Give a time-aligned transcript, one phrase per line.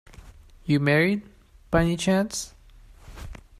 [0.65, 1.21] You married,
[1.69, 2.55] by any chance?